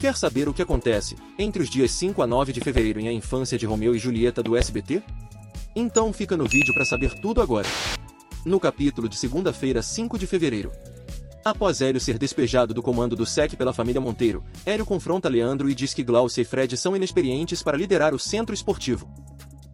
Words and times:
Quer 0.00 0.16
saber 0.16 0.48
o 0.48 0.54
que 0.54 0.62
acontece 0.62 1.14
entre 1.38 1.62
os 1.62 1.68
dias 1.68 1.90
5 1.90 2.22
a 2.22 2.26
9 2.26 2.54
de 2.54 2.60
fevereiro 2.62 2.98
em 3.00 3.08
A 3.08 3.12
Infância 3.12 3.58
de 3.58 3.66
Romeu 3.66 3.94
e 3.94 3.98
Julieta 3.98 4.42
do 4.42 4.56
SBT? 4.56 5.02
Então 5.76 6.10
fica 6.10 6.38
no 6.38 6.46
vídeo 6.46 6.72
para 6.72 6.86
saber 6.86 7.12
tudo 7.20 7.42
agora. 7.42 7.68
No 8.42 8.58
capítulo 8.58 9.10
de 9.10 9.16
segunda-feira, 9.16 9.82
5 9.82 10.18
de 10.18 10.26
fevereiro. 10.26 10.72
Após 11.44 11.82
Hélio 11.82 12.00
ser 12.00 12.16
despejado 12.16 12.72
do 12.72 12.82
comando 12.82 13.14
do 13.14 13.26
SEC 13.26 13.56
pela 13.56 13.74
família 13.74 14.00
Monteiro, 14.00 14.42
Hélio 14.64 14.86
confronta 14.86 15.28
Leandro 15.28 15.68
e 15.68 15.74
diz 15.74 15.92
que 15.92 16.02
Glaucia 16.02 16.40
e 16.40 16.46
Fred 16.46 16.78
são 16.78 16.96
inexperientes 16.96 17.62
para 17.62 17.76
liderar 17.76 18.14
o 18.14 18.18
centro 18.18 18.54
esportivo. 18.54 19.06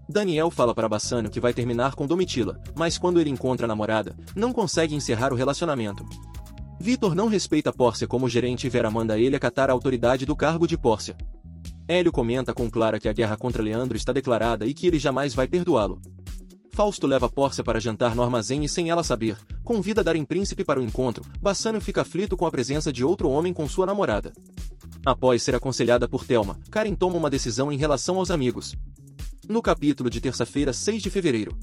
Daniel 0.09 0.51
fala 0.51 0.75
para 0.75 0.89
Bassano 0.89 1.31
que 1.31 1.39
vai 1.39 1.55
terminar 1.55 1.95
com 1.95 2.05
Domitila, 2.05 2.61
mas 2.75 2.99
quando 2.99 3.21
ele 3.21 3.31
encontra 3.31 3.67
a 3.67 3.69
namorada, 3.69 4.17
não 4.35 4.53
consegue 4.53 4.97
encerrar 4.97 5.33
o 5.33 5.37
relacionamento. 5.37 6.05
Vitor 6.79 7.15
não 7.15 7.29
respeita 7.29 7.73
Pórcia 7.73 8.07
como 8.07 8.29
gerente 8.29 8.67
e 8.67 8.71
Vera 8.71 8.91
manda 8.91 9.19
ele 9.19 9.35
acatar 9.35 9.71
a 9.71 9.73
autoridade 9.73 10.27
do 10.27 10.37
cargo 10.37 10.67
de 10.67 10.77
Pórcia. 10.77 11.17
Hélio 11.89 12.13
comenta 12.13 12.53
com 12.53 12.71
Clara 12.71 13.01
que 13.01 13.09
a 13.09 13.13
guerra 13.13 13.37
contra 13.37 13.63
Leandro 13.63 13.97
está 13.97 14.13
declarada 14.13 14.67
e 14.67 14.75
que 14.75 14.87
ele 14.87 14.99
jamais 14.99 15.35
vai 15.35 15.49
perdoá-lo. 15.49 16.01
Fausto 16.73 17.07
leva 17.07 17.29
Pórcia 17.29 17.65
para 17.65 17.81
jantar 17.81 18.15
no 18.15 18.23
armazém 18.23 18.63
e 18.63 18.69
sem 18.69 18.91
ela 18.91 19.03
saber, 19.03 19.39
convida 19.65 20.05
Darem 20.05 20.25
Príncipe 20.25 20.63
para 20.63 20.79
o 20.79 20.83
encontro, 20.83 21.25
Bassano 21.41 21.81
fica 21.81 22.03
aflito 22.03 22.37
com 22.37 22.45
a 22.45 22.51
presença 22.51 22.93
de 22.93 23.03
outro 23.03 23.31
homem 23.31 23.55
com 23.55 23.67
sua 23.67 23.87
namorada. 23.87 24.33
Após 25.05 25.43
ser 25.43 25.55
aconselhada 25.55 26.07
por 26.07 26.25
Thelma, 26.25 26.59
Karen 26.71 26.95
toma 26.95 27.17
uma 27.17 27.31
decisão 27.31 27.73
em 27.73 27.79
relação 27.79 28.19
aos 28.19 28.31
amigos. 28.31 28.77
No 29.49 29.63
capítulo 29.63 30.11
de 30.11 30.21
terça-feira, 30.21 30.73
6 30.73 31.03
de 31.03 31.09
fevereiro, 31.09 31.57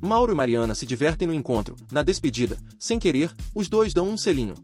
Mauro 0.00 0.32
e 0.32 0.34
Mariana 0.34 0.74
se 0.74 0.86
divertem 0.86 1.28
no 1.28 1.34
encontro. 1.34 1.76
Na 1.92 2.02
despedida, 2.02 2.56
sem 2.78 2.98
querer, 2.98 3.34
os 3.54 3.68
dois 3.68 3.92
dão 3.92 4.08
um 4.08 4.16
selinho. 4.16 4.54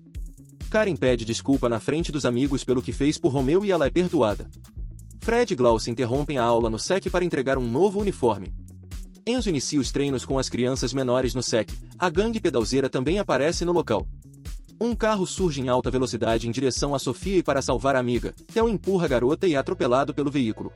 Karen 0.70 0.96
pede 0.96 1.24
desculpa 1.24 1.68
na 1.68 1.78
frente 1.78 2.10
dos 2.10 2.24
amigos 2.24 2.64
pelo 2.64 2.82
que 2.82 2.92
fez 2.92 3.18
por 3.18 3.32
Romeu 3.32 3.64
e 3.64 3.70
ela 3.70 3.86
é 3.86 3.90
perdoada. 3.90 4.48
Fred 5.20 5.52
e 5.52 5.56
Glaucia 5.56 5.90
interrompem 5.90 6.38
a 6.38 6.44
aula 6.44 6.70
no 6.70 6.78
SEC 6.78 7.10
para 7.10 7.24
entregar 7.24 7.58
um 7.58 7.68
novo 7.68 8.00
uniforme. 8.00 8.54
Enzo 9.26 9.48
inicia 9.48 9.80
os 9.80 9.90
treinos 9.90 10.24
com 10.24 10.38
as 10.38 10.48
crianças 10.48 10.92
menores 10.92 11.34
no 11.34 11.42
SEC. 11.42 11.68
A 11.98 12.08
gangue 12.08 12.40
pedalzeira 12.40 12.88
também 12.88 13.18
aparece 13.18 13.64
no 13.64 13.72
local. 13.72 14.06
Um 14.80 14.94
carro 14.94 15.26
surge 15.26 15.60
em 15.60 15.68
alta 15.68 15.90
velocidade 15.90 16.46
em 16.46 16.50
direção 16.50 16.94
a 16.94 16.98
Sofia 16.98 17.38
e 17.38 17.42
para 17.42 17.62
salvar 17.62 17.96
a 17.96 17.98
amiga, 17.98 18.34
Theo 18.52 18.68
empurra 18.68 19.06
a 19.06 19.08
garota 19.08 19.46
e 19.46 19.54
é 19.54 19.56
atropelado 19.56 20.14
pelo 20.14 20.30
veículo. 20.30 20.70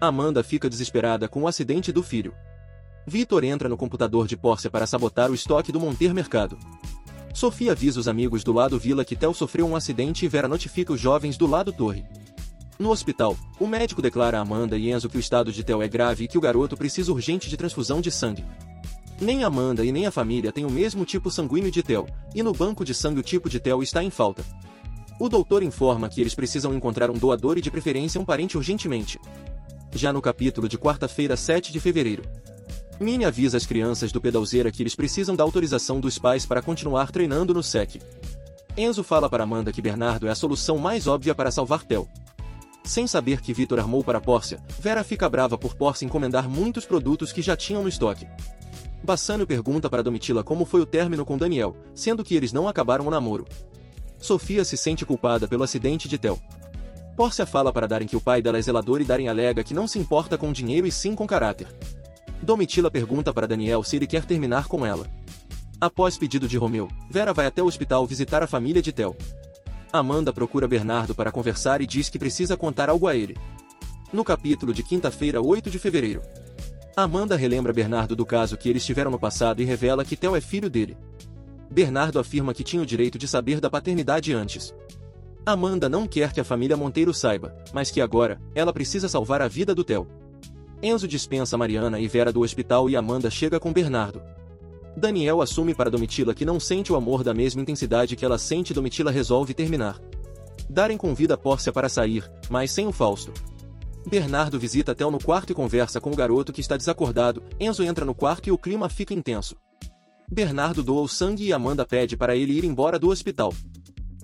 Amanda 0.00 0.42
fica 0.42 0.68
desesperada 0.68 1.28
com 1.28 1.42
o 1.42 1.48
acidente 1.48 1.92
do 1.92 2.02
filho. 2.02 2.34
Vitor 3.06 3.44
entra 3.44 3.68
no 3.68 3.76
computador 3.76 4.26
de 4.26 4.36
Pórcia 4.36 4.70
para 4.70 4.86
sabotar 4.86 5.30
o 5.30 5.34
estoque 5.34 5.72
do 5.72 5.80
Monter 5.80 6.14
Mercado. 6.14 6.58
Sofia 7.32 7.72
avisa 7.72 8.00
os 8.00 8.08
amigos 8.08 8.44
do 8.44 8.52
lado 8.52 8.78
Vila 8.78 9.04
que 9.04 9.16
Tel 9.16 9.32
sofreu 9.32 9.66
um 9.66 9.76
acidente 9.76 10.24
e 10.24 10.28
Vera 10.28 10.48
notifica 10.48 10.92
os 10.92 11.00
jovens 11.00 11.36
do 11.36 11.46
lado 11.46 11.72
Torre. 11.72 12.04
No 12.78 12.90
hospital, 12.90 13.36
o 13.58 13.66
médico 13.66 14.02
declara 14.02 14.38
a 14.38 14.40
Amanda 14.40 14.76
e 14.76 14.90
Enzo 14.90 15.08
que 15.08 15.16
o 15.16 15.20
estado 15.20 15.52
de 15.52 15.62
Tel 15.62 15.82
é 15.82 15.88
grave 15.88 16.24
e 16.24 16.28
que 16.28 16.38
o 16.38 16.40
garoto 16.40 16.76
precisa 16.76 17.12
urgente 17.12 17.48
de 17.48 17.56
transfusão 17.56 18.00
de 18.00 18.10
sangue. 18.10 18.44
Nem 19.20 19.44
Amanda 19.44 19.84
e 19.84 19.92
nem 19.92 20.06
a 20.06 20.10
família 20.10 20.50
têm 20.50 20.64
o 20.64 20.70
mesmo 20.70 21.04
tipo 21.04 21.30
sanguíneo 21.30 21.70
de 21.70 21.82
Tel, 21.82 22.06
e 22.34 22.42
no 22.42 22.54
banco 22.54 22.84
de 22.84 22.94
sangue 22.94 23.20
o 23.20 23.22
tipo 23.22 23.50
de 23.50 23.60
Tel 23.60 23.82
está 23.82 24.02
em 24.02 24.08
falta. 24.08 24.42
O 25.18 25.28
doutor 25.28 25.62
informa 25.62 26.08
que 26.08 26.22
eles 26.22 26.34
precisam 26.34 26.74
encontrar 26.74 27.10
um 27.10 27.18
doador 27.18 27.58
e 27.58 27.60
de 27.60 27.70
preferência 27.70 28.18
um 28.18 28.24
parente 28.24 28.56
urgentemente. 28.56 29.20
Já 29.94 30.10
no 30.10 30.22
capítulo 30.22 30.66
de 30.66 30.78
quarta-feira 30.78 31.36
7 31.36 31.70
de 31.70 31.78
fevereiro, 31.78 32.22
Minnie 33.00 33.24
avisa 33.24 33.56
as 33.56 33.64
crianças 33.64 34.12
do 34.12 34.20
pedalzeira 34.20 34.70
que 34.70 34.82
eles 34.82 34.94
precisam 34.94 35.34
da 35.34 35.42
autorização 35.42 35.98
dos 35.98 36.18
pais 36.18 36.44
para 36.44 36.60
continuar 36.60 37.10
treinando 37.10 37.54
no 37.54 37.62
SEC. 37.62 37.98
Enzo 38.76 39.02
fala 39.02 39.26
para 39.30 39.42
Amanda 39.42 39.72
que 39.72 39.80
Bernardo 39.80 40.28
é 40.28 40.30
a 40.30 40.34
solução 40.34 40.76
mais 40.76 41.06
óbvia 41.06 41.34
para 41.34 41.50
salvar 41.50 41.82
Tel. 41.82 42.06
Sem 42.84 43.06
saber 43.06 43.40
que 43.40 43.54
Vitor 43.54 43.78
armou 43.78 44.04
para 44.04 44.20
Pórcia, 44.20 44.62
Vera 44.78 45.02
fica 45.02 45.30
brava 45.30 45.56
por 45.56 45.74
Pórcia 45.74 46.04
encomendar 46.04 46.46
muitos 46.46 46.84
produtos 46.84 47.32
que 47.32 47.40
já 47.40 47.56
tinham 47.56 47.82
no 47.82 47.88
estoque. 47.88 48.28
Bassano 49.02 49.46
pergunta 49.46 49.88
para 49.88 50.02
Domitila 50.02 50.44
como 50.44 50.66
foi 50.66 50.82
o 50.82 50.86
término 50.86 51.24
com 51.24 51.38
Daniel, 51.38 51.74
sendo 51.94 52.22
que 52.22 52.34
eles 52.34 52.52
não 52.52 52.68
acabaram 52.68 53.06
o 53.06 53.10
namoro. 53.10 53.46
Sofia 54.18 54.62
se 54.62 54.76
sente 54.76 55.06
culpada 55.06 55.48
pelo 55.48 55.62
acidente 55.62 56.06
de 56.06 56.18
Tel. 56.18 56.38
Pórcia 57.16 57.46
fala 57.46 57.72
para 57.72 57.88
Darem 57.88 58.06
que 58.06 58.16
o 58.16 58.20
pai 58.20 58.42
dela 58.42 58.58
é 58.58 58.62
zelador 58.62 59.00
e 59.00 59.04
Darem 59.04 59.28
alega 59.30 59.64
que 59.64 59.72
não 59.72 59.88
se 59.88 59.98
importa 59.98 60.36
com 60.36 60.52
dinheiro 60.52 60.86
e 60.86 60.92
sim 60.92 61.14
com 61.14 61.26
caráter. 61.26 61.66
Domitila 62.42 62.90
pergunta 62.90 63.32
para 63.32 63.46
Daniel 63.46 63.82
se 63.82 63.96
ele 63.96 64.06
quer 64.06 64.24
terminar 64.24 64.66
com 64.66 64.84
ela. 64.84 65.06
Após 65.80 66.18
pedido 66.18 66.48
de 66.48 66.56
Romeu, 66.56 66.88
Vera 67.10 67.32
vai 67.32 67.46
até 67.46 67.62
o 67.62 67.66
hospital 67.66 68.06
visitar 68.06 68.42
a 68.42 68.46
família 68.46 68.82
de 68.82 68.92
Tel. 68.92 69.16
Amanda 69.92 70.32
procura 70.32 70.68
Bernardo 70.68 71.14
para 71.14 71.32
conversar 71.32 71.80
e 71.80 71.86
diz 71.86 72.08
que 72.08 72.18
precisa 72.18 72.56
contar 72.56 72.88
algo 72.88 73.08
a 73.08 73.16
ele. 73.16 73.36
No 74.12 74.24
capítulo 74.24 74.72
de 74.72 74.82
quinta-feira, 74.82 75.40
8 75.40 75.70
de 75.70 75.78
fevereiro, 75.78 76.22
Amanda 76.96 77.36
relembra 77.36 77.72
Bernardo 77.72 78.14
do 78.14 78.26
caso 78.26 78.56
que 78.56 78.68
eles 78.68 78.84
tiveram 78.84 79.10
no 79.10 79.18
passado 79.18 79.62
e 79.62 79.64
revela 79.64 80.04
que 80.04 80.16
Tel 80.16 80.36
é 80.36 80.40
filho 80.40 80.68
dele. 80.68 80.96
Bernardo 81.70 82.18
afirma 82.18 82.52
que 82.52 82.64
tinha 82.64 82.82
o 82.82 82.86
direito 82.86 83.16
de 83.16 83.28
saber 83.28 83.60
da 83.60 83.70
paternidade 83.70 84.32
antes. 84.32 84.74
Amanda 85.46 85.88
não 85.88 86.06
quer 86.06 86.32
que 86.32 86.40
a 86.40 86.44
família 86.44 86.76
Monteiro 86.76 87.14
saiba, 87.14 87.56
mas 87.72 87.90
que 87.90 88.00
agora, 88.00 88.40
ela 88.54 88.72
precisa 88.72 89.08
salvar 89.08 89.40
a 89.40 89.48
vida 89.48 89.74
do 89.74 89.84
Tel. 89.84 90.06
Enzo 90.82 91.06
dispensa 91.06 91.58
Mariana 91.58 92.00
e 92.00 92.08
Vera 92.08 92.32
do 92.32 92.40
hospital 92.40 92.88
e 92.88 92.96
Amanda 92.96 93.30
chega 93.30 93.60
com 93.60 93.72
Bernardo. 93.72 94.22
Daniel 94.96 95.42
assume 95.42 95.74
para 95.74 95.90
Domitila 95.90 96.34
que 96.34 96.44
não 96.44 96.58
sente 96.58 96.92
o 96.92 96.96
amor 96.96 97.22
da 97.22 97.34
mesma 97.34 97.60
intensidade 97.60 98.16
que 98.16 98.24
ela 98.24 98.38
sente 98.38 98.72
Domitila 98.72 99.10
resolve 99.10 99.52
terminar. 99.52 100.00
Darem 100.68 100.96
convida 100.96 101.36
Pórcia 101.36 101.72
para 101.72 101.88
sair, 101.88 102.30
mas 102.48 102.70
sem 102.70 102.86
o 102.86 102.92
Fausto. 102.92 103.32
Bernardo 104.06 104.58
visita 104.58 104.94
Tel 104.94 105.10
no 105.10 105.18
quarto 105.18 105.50
e 105.50 105.54
conversa 105.54 106.00
com 106.00 106.10
o 106.10 106.16
garoto 106.16 106.52
que 106.52 106.60
está 106.60 106.76
desacordado. 106.76 107.42
Enzo 107.58 107.82
entra 107.82 108.04
no 108.04 108.14
quarto 108.14 108.48
e 108.48 108.52
o 108.52 108.58
clima 108.58 108.88
fica 108.88 109.12
intenso. 109.12 109.56
Bernardo 110.30 110.82
doa 110.82 111.02
o 111.02 111.08
sangue 111.08 111.44
e 111.44 111.52
Amanda 111.52 111.84
pede 111.84 112.16
para 112.16 112.36
ele 112.36 112.52
ir 112.52 112.64
embora 112.64 112.98
do 112.98 113.08
hospital. 113.08 113.52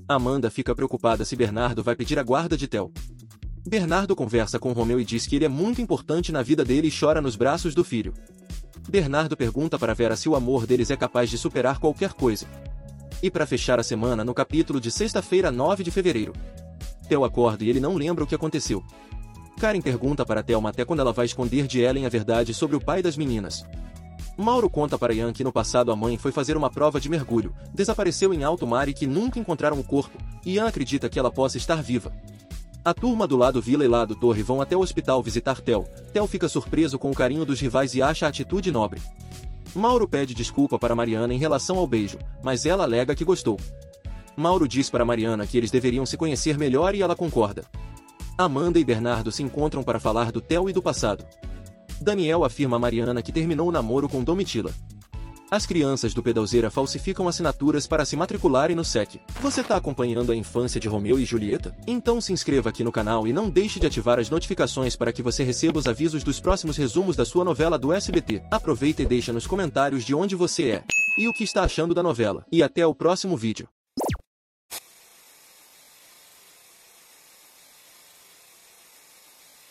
Amanda 0.08 0.50
fica 0.50 0.74
preocupada 0.74 1.24
se 1.24 1.36
Bernardo 1.36 1.82
vai 1.82 1.94
pedir 1.96 2.18
a 2.18 2.22
guarda 2.22 2.56
de 2.56 2.68
Tel. 2.68 2.92
Bernardo 3.66 4.14
conversa 4.14 4.60
com 4.60 4.72
Romeu 4.72 5.00
e 5.00 5.04
diz 5.04 5.26
que 5.26 5.34
ele 5.34 5.44
é 5.44 5.48
muito 5.48 5.82
importante 5.82 6.30
na 6.30 6.40
vida 6.40 6.64
dele 6.64 6.86
e 6.86 6.96
chora 6.96 7.20
nos 7.20 7.34
braços 7.34 7.74
do 7.74 7.82
filho. 7.82 8.14
Bernardo 8.88 9.36
pergunta 9.36 9.76
para 9.76 9.92
Vera 9.92 10.14
se 10.14 10.28
o 10.28 10.36
amor 10.36 10.68
deles 10.68 10.88
é 10.92 10.96
capaz 10.96 11.28
de 11.28 11.36
superar 11.36 11.80
qualquer 11.80 12.12
coisa. 12.12 12.46
E 13.20 13.28
para 13.28 13.44
fechar 13.44 13.80
a 13.80 13.82
semana 13.82 14.24
no 14.24 14.32
capítulo 14.32 14.80
de 14.80 14.92
sexta-feira 14.92 15.50
9 15.50 15.82
de 15.82 15.90
fevereiro. 15.90 16.32
Theo 17.08 17.24
acorda 17.24 17.64
e 17.64 17.68
ele 17.68 17.80
não 17.80 17.96
lembra 17.96 18.22
o 18.22 18.26
que 18.26 18.36
aconteceu. 18.36 18.84
Karen 19.58 19.80
pergunta 19.80 20.24
para 20.24 20.44
Thelma 20.44 20.68
até 20.68 20.84
quando 20.84 21.00
ela 21.00 21.12
vai 21.12 21.26
esconder 21.26 21.66
de 21.66 21.80
Ellen 21.80 22.06
a 22.06 22.08
verdade 22.08 22.54
sobre 22.54 22.76
o 22.76 22.80
pai 22.80 23.02
das 23.02 23.16
meninas. 23.16 23.64
Mauro 24.36 24.70
conta 24.70 24.96
para 24.96 25.14
Ian 25.14 25.32
que 25.32 25.42
no 25.42 25.50
passado 25.50 25.90
a 25.90 25.96
mãe 25.96 26.16
foi 26.16 26.30
fazer 26.30 26.56
uma 26.56 26.70
prova 26.70 27.00
de 27.00 27.08
mergulho, 27.08 27.52
desapareceu 27.74 28.32
em 28.32 28.44
alto 28.44 28.64
mar 28.64 28.88
e 28.88 28.94
que 28.94 29.06
nunca 29.06 29.40
encontraram 29.40 29.80
o 29.80 29.84
corpo. 29.84 30.18
Ian 30.44 30.68
acredita 30.68 31.08
que 31.08 31.18
ela 31.18 31.32
possa 31.32 31.56
estar 31.56 31.82
viva, 31.82 32.12
a 32.86 32.94
turma 32.94 33.26
do 33.26 33.36
lado 33.36 33.60
Vila 33.60 33.84
e 33.84 33.88
lado 33.88 34.14
Torre 34.14 34.44
vão 34.44 34.60
até 34.60 34.76
o 34.76 34.80
hospital 34.80 35.20
visitar 35.20 35.60
Tel. 35.60 35.82
Tel 36.12 36.24
fica 36.28 36.48
surpreso 36.48 37.00
com 37.00 37.10
o 37.10 37.14
carinho 37.14 37.44
dos 37.44 37.58
rivais 37.58 37.96
e 37.96 38.00
acha 38.00 38.26
a 38.26 38.28
atitude 38.28 38.70
nobre. 38.70 39.02
Mauro 39.74 40.06
pede 40.06 40.32
desculpa 40.32 40.78
para 40.78 40.94
Mariana 40.94 41.34
em 41.34 41.36
relação 41.36 41.78
ao 41.78 41.86
beijo, 41.88 42.16
mas 42.44 42.64
ela 42.64 42.84
alega 42.84 43.12
que 43.16 43.24
gostou. 43.24 43.58
Mauro 44.36 44.68
diz 44.68 44.88
para 44.88 45.04
Mariana 45.04 45.48
que 45.48 45.58
eles 45.58 45.72
deveriam 45.72 46.06
se 46.06 46.16
conhecer 46.16 46.56
melhor 46.56 46.94
e 46.94 47.02
ela 47.02 47.16
concorda. 47.16 47.64
Amanda 48.38 48.78
e 48.78 48.84
Bernardo 48.84 49.32
se 49.32 49.42
encontram 49.42 49.82
para 49.82 49.98
falar 49.98 50.30
do 50.30 50.40
Tel 50.40 50.70
e 50.70 50.72
do 50.72 50.80
passado. 50.80 51.26
Daniel 52.00 52.44
afirma 52.44 52.76
a 52.76 52.78
Mariana 52.78 53.20
que 53.20 53.32
terminou 53.32 53.68
o 53.68 53.72
namoro 53.72 54.08
com 54.08 54.22
Domitila. 54.22 54.72
As 55.48 55.64
crianças 55.64 56.12
do 56.12 56.24
Pedalzeira 56.24 56.70
falsificam 56.70 57.28
assinaturas 57.28 57.86
para 57.86 58.04
se 58.04 58.16
matricularem 58.16 58.74
no 58.74 58.84
SEC. 58.84 59.20
Você 59.40 59.60
está 59.60 59.76
acompanhando 59.76 60.32
a 60.32 60.36
infância 60.36 60.80
de 60.80 60.88
Romeu 60.88 61.20
e 61.20 61.24
Julieta? 61.24 61.76
Então 61.86 62.20
se 62.20 62.32
inscreva 62.32 62.70
aqui 62.70 62.82
no 62.82 62.90
canal 62.90 63.28
e 63.28 63.32
não 63.32 63.48
deixe 63.48 63.78
de 63.78 63.86
ativar 63.86 64.18
as 64.18 64.28
notificações 64.28 64.96
para 64.96 65.12
que 65.12 65.22
você 65.22 65.44
receba 65.44 65.78
os 65.78 65.86
avisos 65.86 66.24
dos 66.24 66.40
próximos 66.40 66.76
resumos 66.76 67.14
da 67.14 67.24
sua 67.24 67.44
novela 67.44 67.78
do 67.78 67.92
SBT. 67.92 68.42
Aproveita 68.50 69.02
e 69.02 69.06
deixa 69.06 69.32
nos 69.32 69.46
comentários 69.46 70.04
de 70.04 70.14
onde 70.14 70.34
você 70.34 70.70
é 70.70 70.84
e 71.16 71.28
o 71.28 71.32
que 71.32 71.44
está 71.44 71.62
achando 71.62 71.94
da 71.94 72.02
novela. 72.02 72.44
E 72.50 72.62
até 72.62 72.84
o 72.84 72.94
próximo 72.94 73.36
vídeo. 73.36 73.68